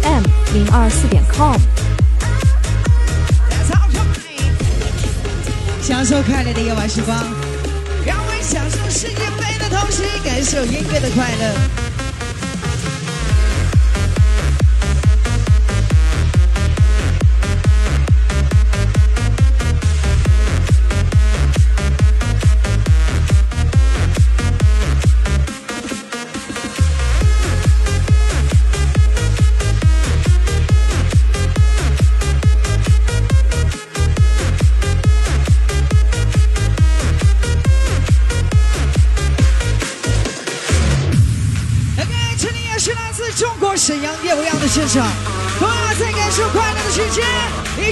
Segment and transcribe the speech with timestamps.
[0.00, 1.56] m 零二四点 com，。
[5.82, 7.16] 享受快乐的夜晚时光，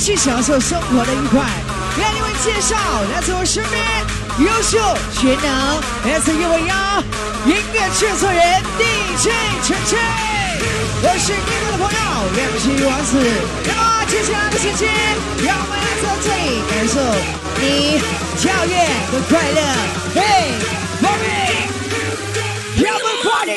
[0.05, 1.41] 去享受生活的愉快。
[1.97, 2.77] 给你们介绍，
[3.15, 3.83] 来自我身边
[4.39, 4.77] 优秀
[5.17, 7.03] 全能来自叶未央
[7.47, 8.39] 音乐制作人。
[8.77, 9.33] DJ
[9.65, 9.99] 陈晨，
[11.01, 11.99] 我是你们的朋友。
[12.37, 13.17] 梁启王子。
[13.65, 14.93] 那么接下来的时间，
[15.43, 17.01] 让我们来在这里感受
[17.59, 17.65] 你
[18.37, 18.77] 跳跃
[19.11, 19.59] 的快乐。
[20.21, 20.53] Hey,
[21.01, 21.65] Bobby,
[22.77, 23.57] have a party,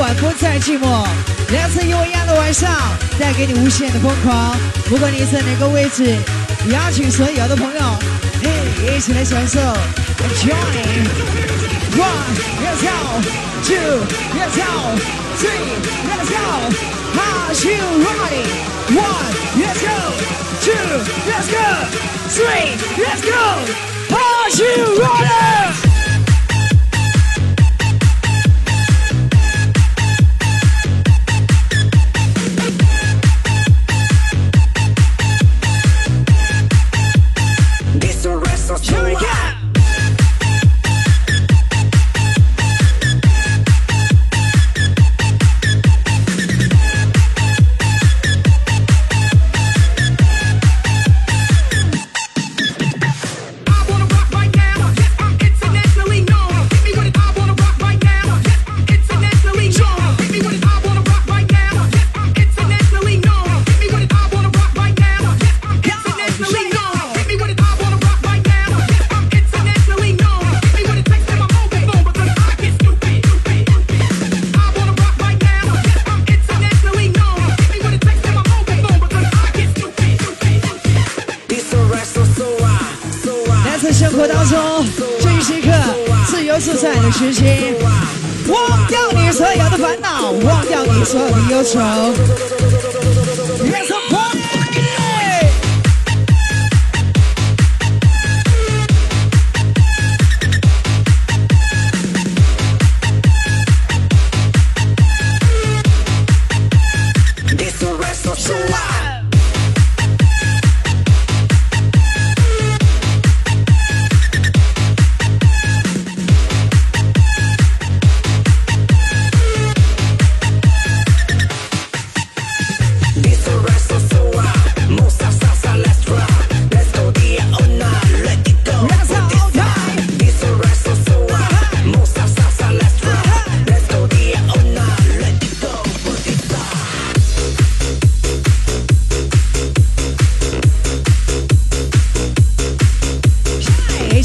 [0.00, 1.04] 晚不再寂寞。
[1.50, 2.70] 两次一样的晚上，
[3.18, 4.56] 带给你无限的疯狂。
[4.88, 6.16] 不管你在哪个位置，
[6.70, 7.80] 邀请所有的朋友，
[8.42, 9.60] 嘿，一起来享受。
[9.60, 10.54] Enjoy
[11.96, 12.34] one,
[12.64, 12.88] let's go.
[13.62, 14.06] Two,
[14.38, 14.96] let's go.
[15.36, 15.76] Three,
[16.08, 16.36] let's go.
[17.20, 18.44] Are you ready?
[18.96, 19.92] One, let's go.
[20.62, 20.72] Two,
[21.28, 21.60] let's go.
[22.30, 23.36] Three, let's go.
[24.16, 25.69] Are you ready?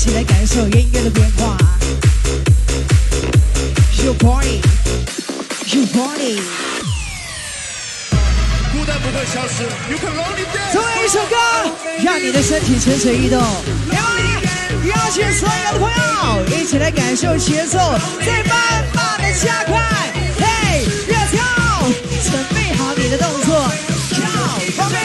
[0.06, 1.58] 一起来感受音乐的变化。
[4.04, 4.62] You party,
[5.66, 6.40] you party。
[8.72, 10.78] 孤单不会消失，You can only dance。
[11.04, 11.36] 一首歌，
[12.04, 13.42] 让你的身体蠢蠢欲动。
[14.86, 17.80] 邀请所有的朋友一起来感受节奏，
[18.24, 19.82] 在慢慢的加快，
[20.38, 21.42] 嘿，热跳，
[22.30, 23.68] 准备好你的动作，
[24.12, 24.22] 跳，
[24.78, 24.96] 放屁。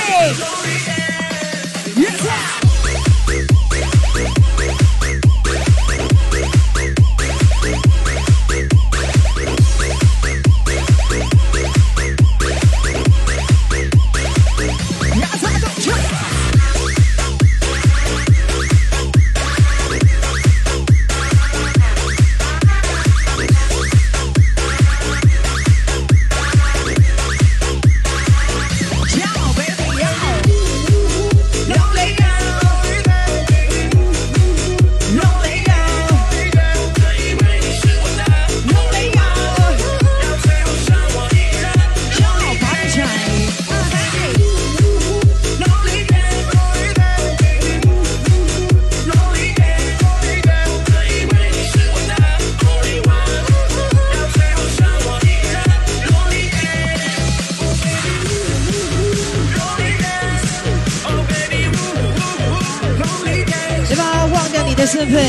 [64.91, 65.25] 身份，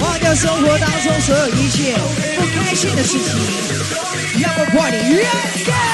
[0.00, 1.94] 忘掉生活当中所有一切
[2.34, 4.96] 不开心的事情，让我破你。
[5.22, 5.91] Yeah!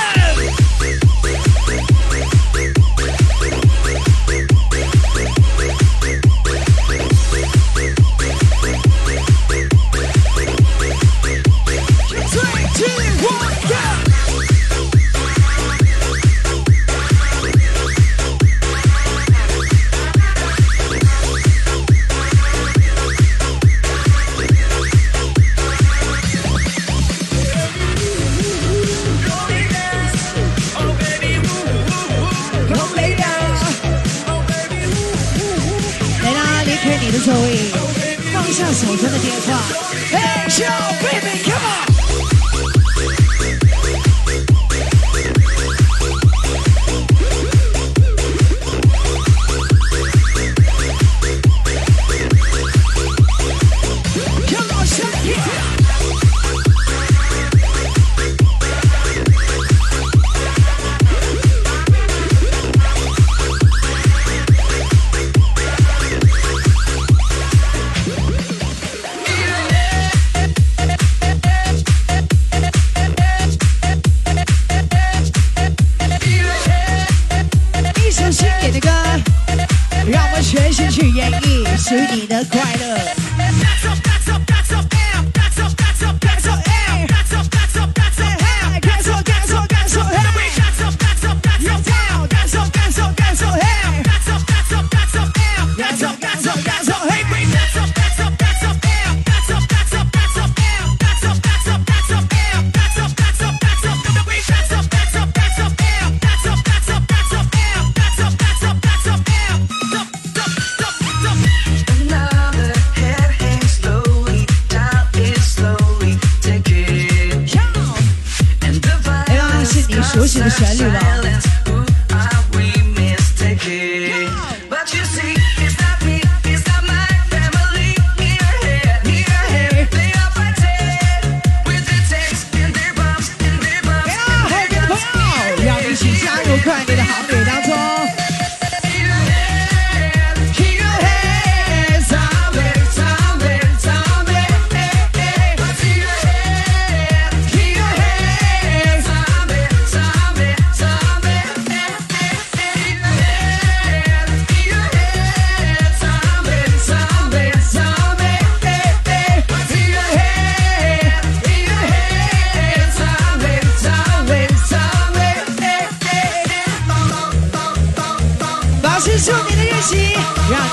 [81.89, 83.28] 属于你的快乐。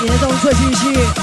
[0.06, 1.15] 别让我们帅一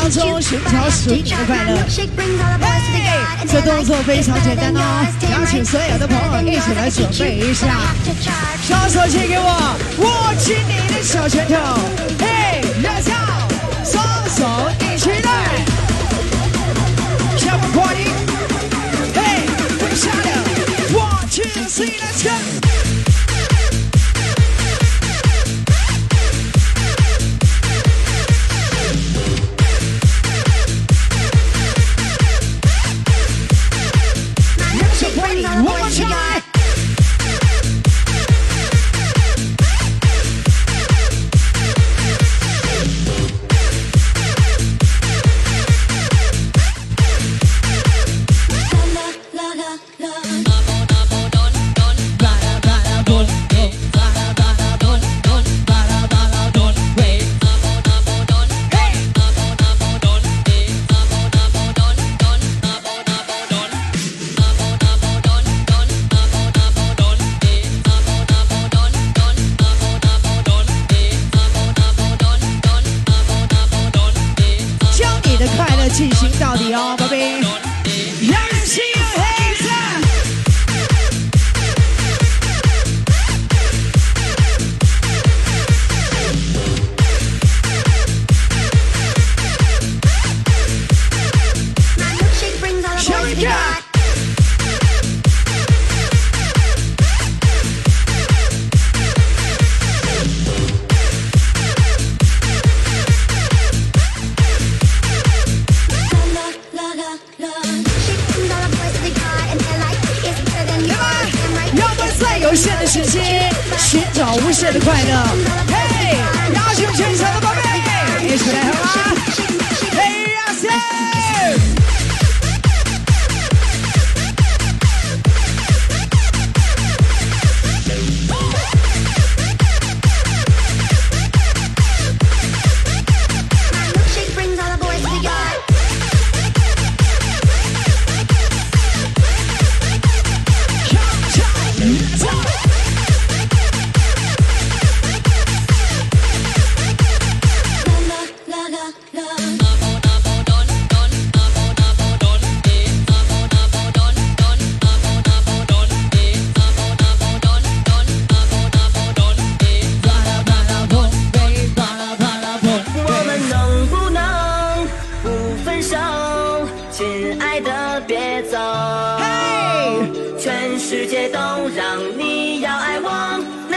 [0.00, 1.76] 当中寻找属于你的快乐。
[1.90, 4.80] 嘿，这动作非常简单哦，
[5.32, 7.66] 邀请所有的朋友一起来准备一下，
[8.64, 11.54] 双手借给我，握紧你的小拳头，
[12.20, 13.16] 嘿，热跳，
[13.84, 15.26] 双手一起来，
[17.36, 18.04] 下班 party，
[19.14, 19.18] 嘿，
[19.80, 20.30] 回下了
[20.92, 22.87] ，one two three，let's go。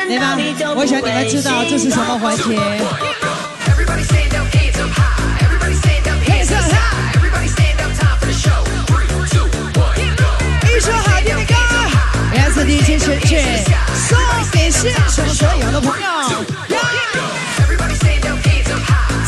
[0.08, 0.36] 对吧？
[0.76, 2.44] 我想你们知道这是什么环节。
[10.68, 11.54] 一首《海天高》
[12.34, 13.64] ，S D J J J，
[13.96, 14.20] 送
[14.52, 16.08] 给现场所有的朋友。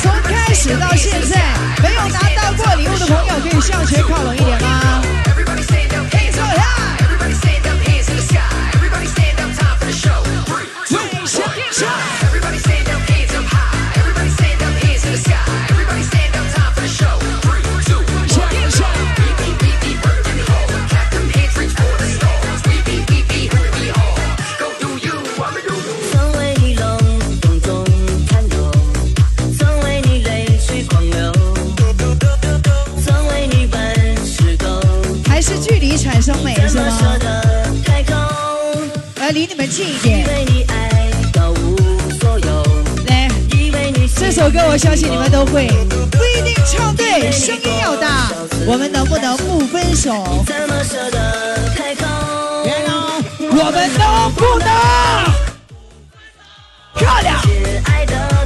[0.01, 1.39] 从开始到现在，
[1.81, 5.01] 没有拿到过礼物的朋友，可以向前靠拢一点吗？
[35.83, 37.17] 离产生美是怎么舍吗？
[37.19, 38.15] 得开口？
[39.19, 40.82] 来，离你们近一点。
[44.33, 45.67] 首歌我相信你们都会，
[46.09, 48.31] 不一定唱对，声音要大。
[48.65, 50.43] 我们能不能不分手？
[50.47, 52.03] 怎么舍得开口？
[53.39, 54.67] 我们能不能？
[56.95, 57.39] 漂亮！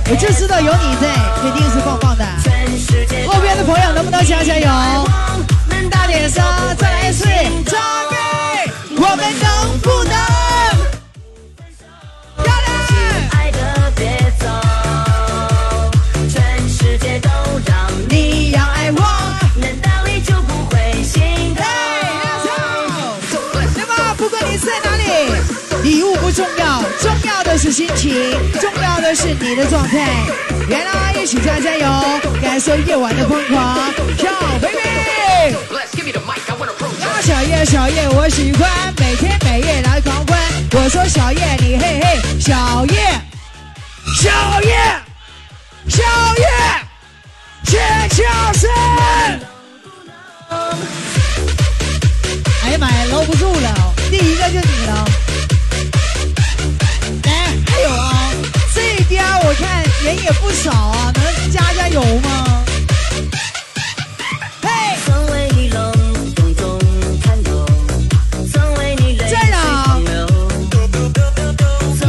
[0.10, 1.08] 我就知道有你在，
[1.42, 2.26] 肯定是棒棒的。
[3.26, 4.68] 后边的朋友能不能加加油？
[27.78, 28.12] 心情，
[28.60, 30.10] 重要的是你的状态。
[30.68, 31.88] 来啦一起加加油，
[32.42, 34.68] 感受夜晚的疯狂，跳 pro
[37.06, 40.40] 啊，小叶，小叶，我喜欢每天每夜来狂欢。
[40.72, 43.22] 我说小叶，你嘿嘿，小叶，
[44.16, 44.76] 小叶，
[45.88, 46.04] 小
[46.36, 46.48] 叶，
[47.64, 48.72] 尖叫声！
[52.64, 55.27] 哎呀妈呀，搂不住了，第一个就你了。
[57.88, 58.34] 有啊，
[58.76, 62.66] 这边我看人也不少啊，能加加油吗？
[64.62, 64.70] 嘿。
[65.06, 65.80] 曾为你笼
[66.36, 66.80] 笼中
[67.24, 67.66] 颤抖，
[68.52, 70.28] 曾为你泪水狂流，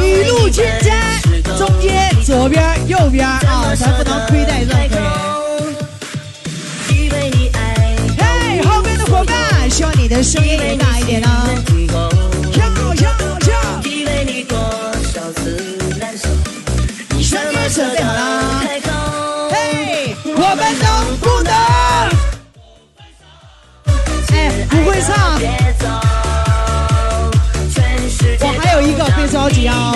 [0.04, 0.90] 雨露均沾，
[1.56, 4.98] 中间、左边、右边啊，咱不能亏待任何人。
[8.18, 11.28] 嘿，后面的伙伴，希望你的声音也大一点呢、
[20.50, 21.52] 我们能不能？
[24.32, 25.46] 哎，不会唱，别
[25.78, 25.86] 走，
[28.40, 29.92] 我还有一个别着急啊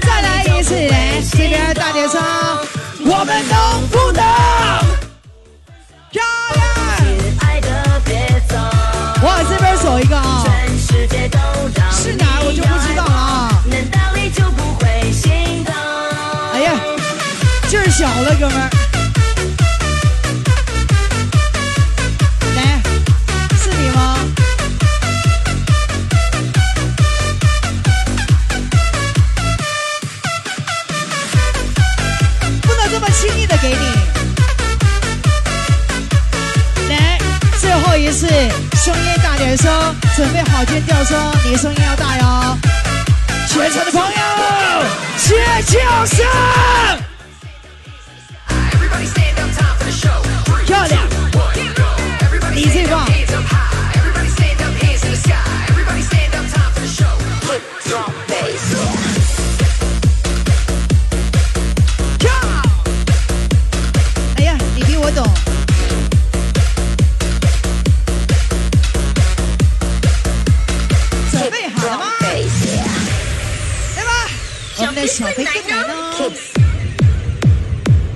[0.00, 2.22] 再来一次，来这边大点声，
[3.00, 4.22] 我们能不能？
[6.12, 6.22] 漂
[6.54, 6.64] 亮！
[9.22, 10.44] 我往这边走一个啊，
[11.90, 13.60] 是哪儿我就不知道了啊。
[16.54, 16.70] 哎呀，
[17.68, 18.75] 劲儿小了，哥们儿。
[39.36, 39.70] 大点声，
[40.16, 42.58] 准备好尖叫声，你声音要大哟。
[43.46, 44.84] 全场的朋友，
[45.18, 47.05] 尖叫声！
[74.78, 75.94] 我们的小飞跟来呢。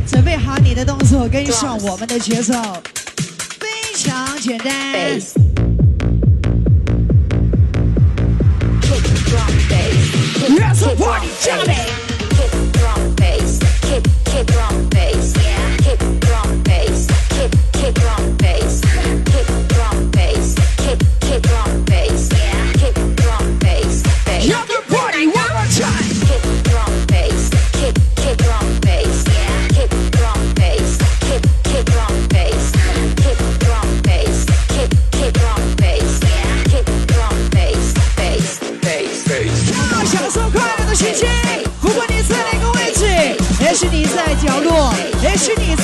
[0.07, 2.53] 准备好你的动作，跟上我们的节奏，
[3.59, 4.73] 非常简单。
[10.49, 11.99] Let's party, Johnny！Everybody,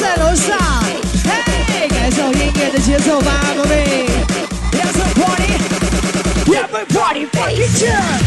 [0.06, 0.56] 在楼上，
[1.24, 4.06] 嘿，感受音乐的节奏吧，宝贝。
[4.70, 8.22] Let's party，everybody fucking jump！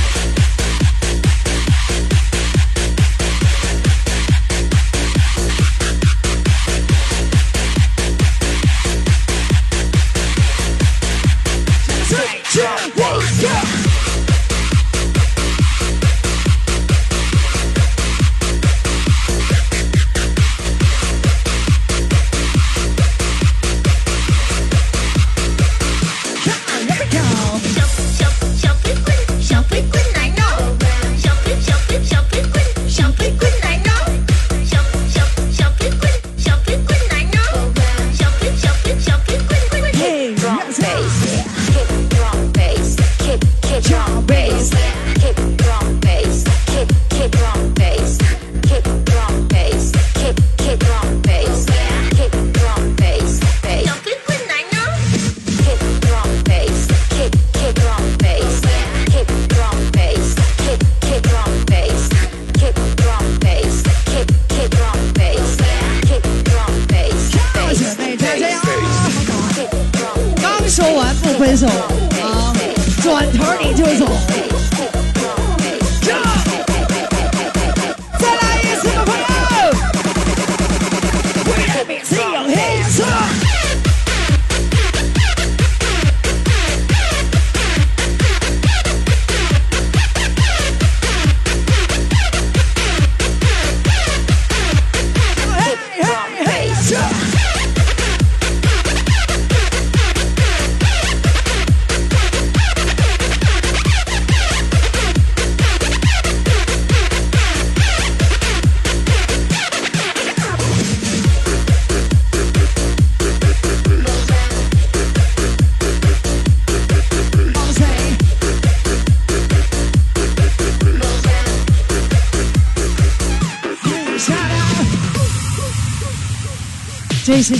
[127.29, 127.53] 所以，石，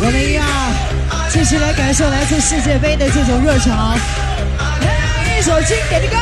[0.00, 0.42] 我们要
[1.30, 3.94] 继续来感受来自世界杯的这种热潮。
[5.38, 6.16] 一首经典的歌。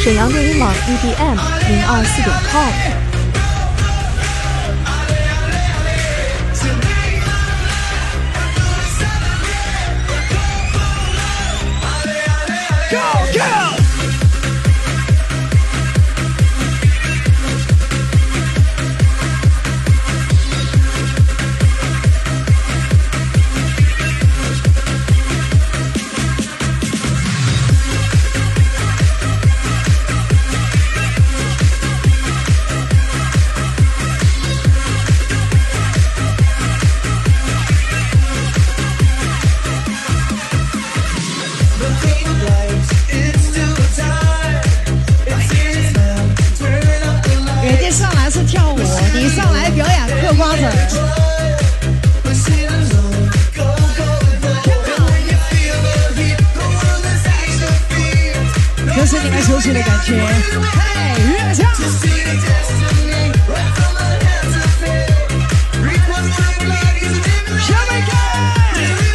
[0.00, 3.01] 沈阳电音网 EDM 零二四点 com。
[59.14, 60.16] i'll be 弟的感情
[67.62, 69.11] here we go!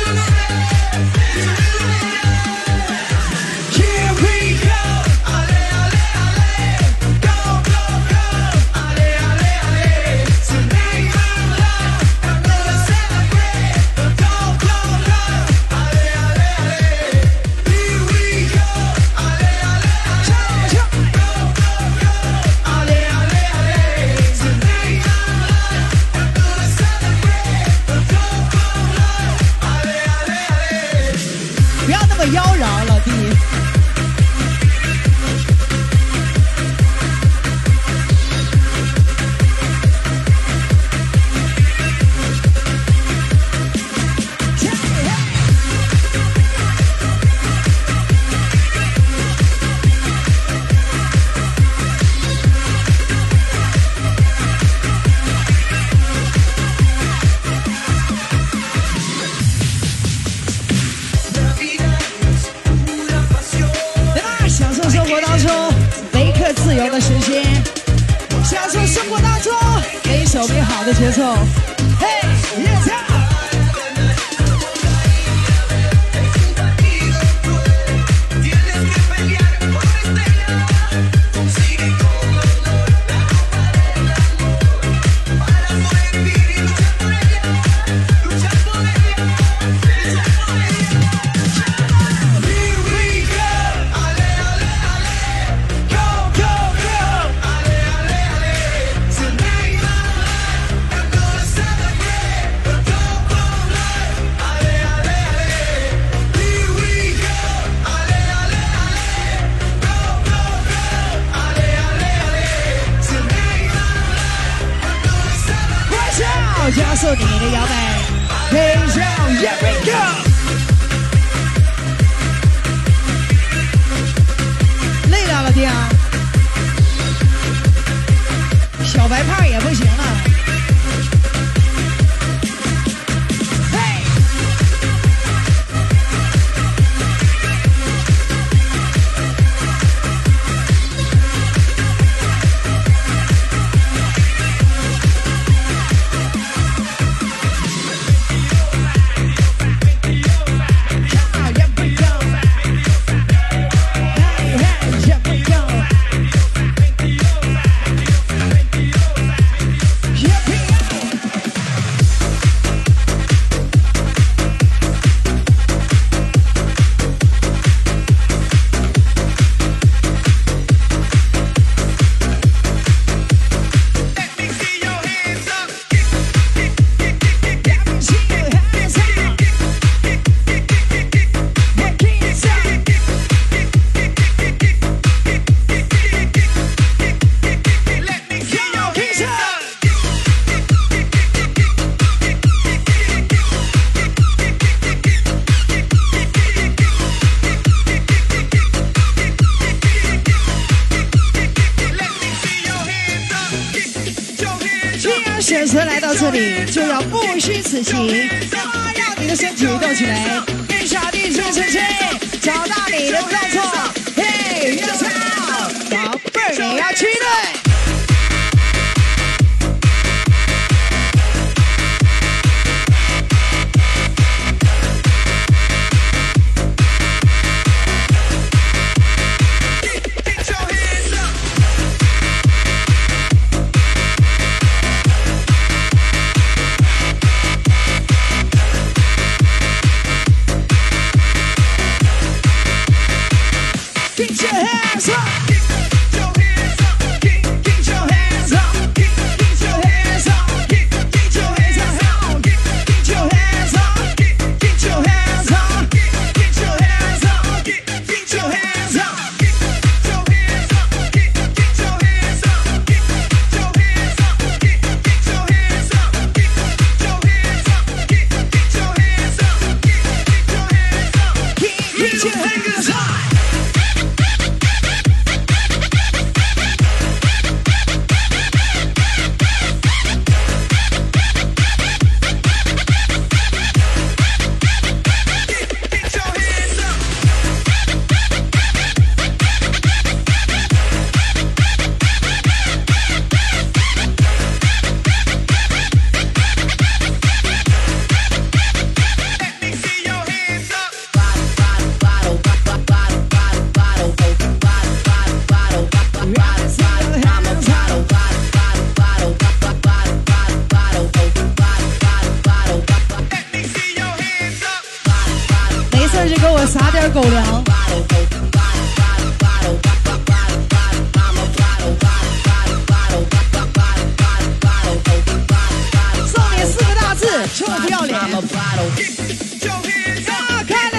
[244.52, 245.97] your hands up.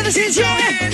[0.08, 0.42] 的心情，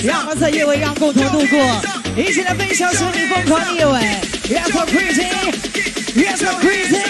[0.03, 4.03] 让我们在夜晚让共同度过，一起来分享属于疯狂的夜晚。
[4.43, 5.23] Yes, I'm crazy.
[6.15, 7.01] Yes, I'm crazy.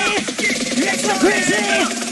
[0.77, 2.04] Yes, I'm crazy.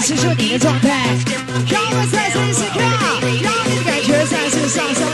[0.00, 1.14] 感受你的状态，
[1.68, 2.80] 让我们再次一起跳，
[3.20, 5.09] 让你的感觉再次向上。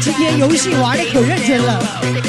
[0.00, 2.25] 今天游戏玩的可认真了。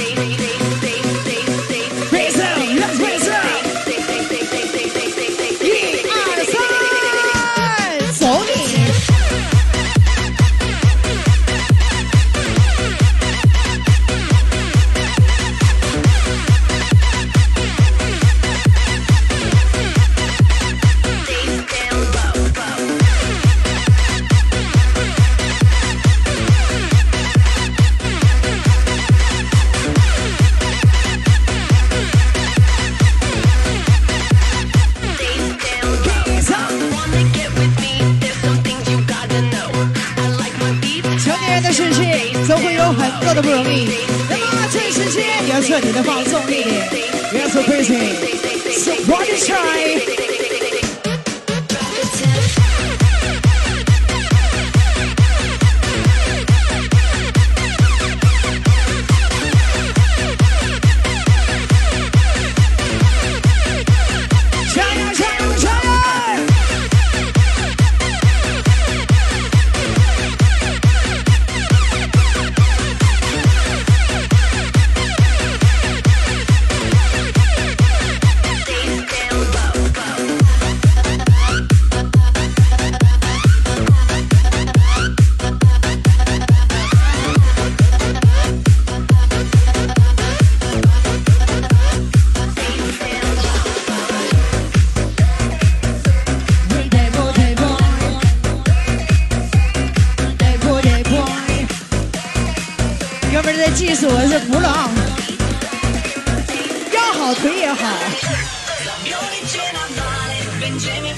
[107.58, 107.75] 厉好。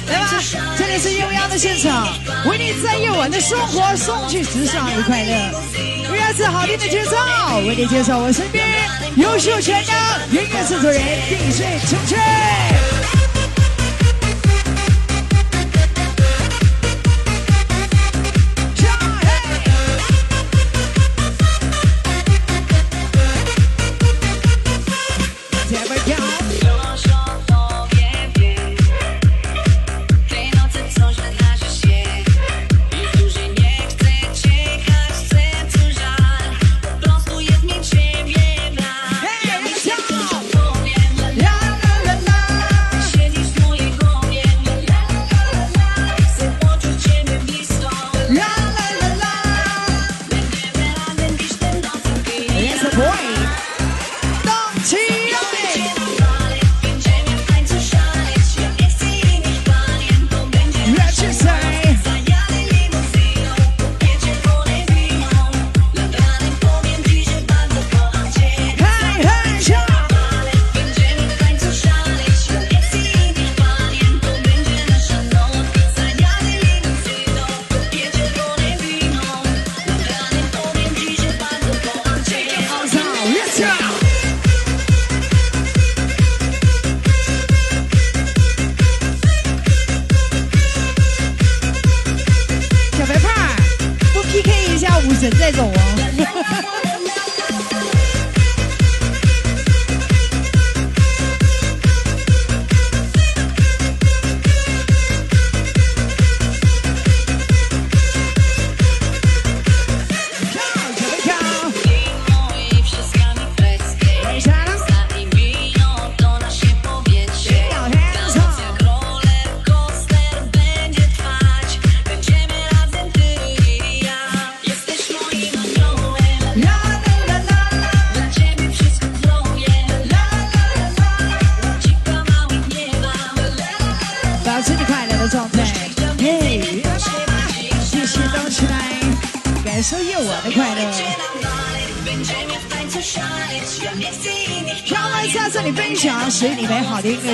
[0.07, 0.29] 来吧，
[0.77, 2.07] 这里是悠扬的现场，
[2.45, 5.51] 为你在夜晚的生活送去时尚与快乐。
[6.07, 7.17] 不要是好听的节奏，
[7.67, 8.65] 为你介绍我身边
[9.17, 9.93] 优秀全能
[10.31, 13.09] 音乐制作人，定睡成全。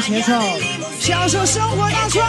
[0.05, 0.33] 节奏，
[0.99, 2.21] 享受生活当中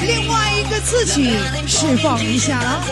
[0.00, 2.82] 另外一个自己，释放一下了。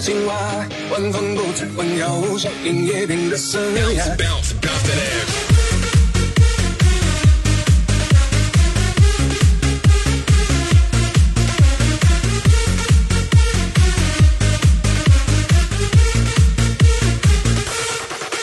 [0.00, 0.34] 青蛙，
[0.90, 3.58] 晚风不再温柔，声音也变得嘶
[3.94, 4.02] 哑。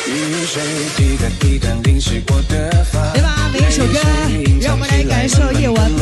[0.05, 0.61] 雨水
[0.95, 2.99] 滴答滴答，淋湿的发。
[3.15, 3.99] 吧，每一首歌，
[4.61, 5.96] 让我们来感受夜晚。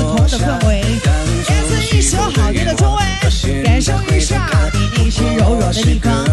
[5.75, 6.24] You comes.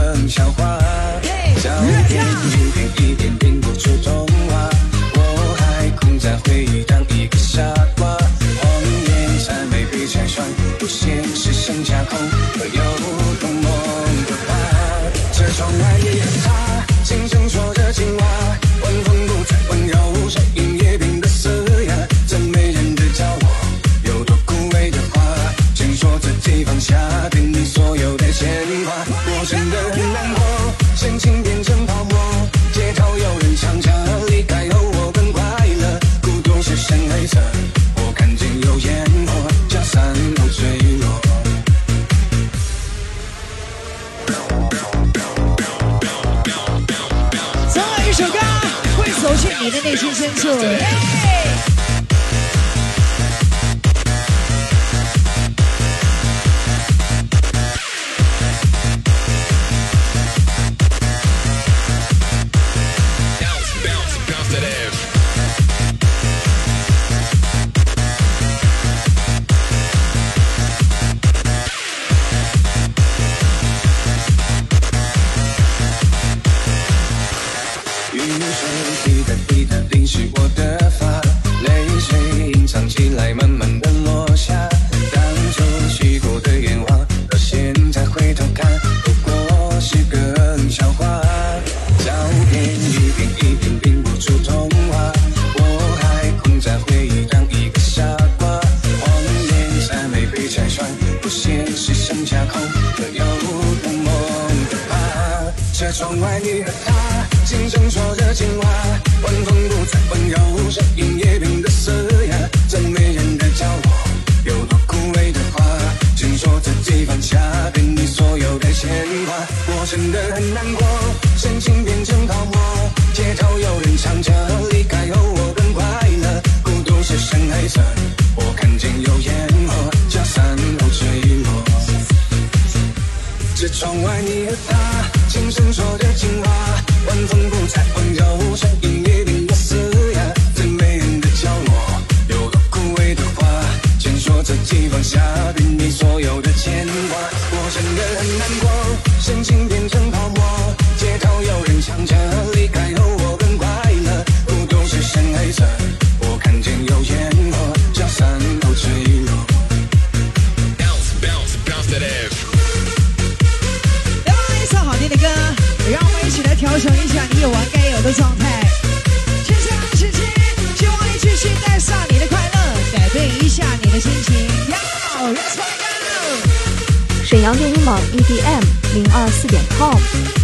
[177.42, 178.62] 杨电影网 EDM
[178.94, 180.41] 零二四点 com。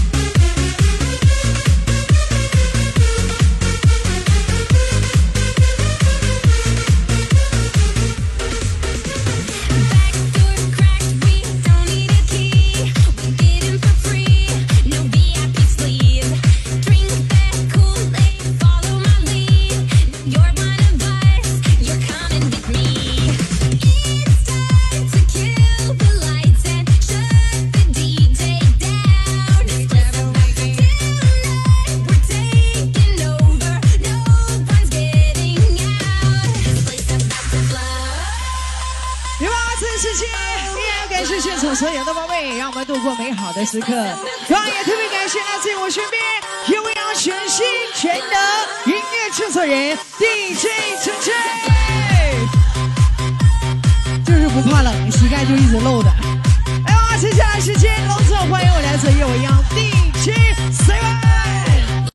[43.59, 43.93] 的时刻。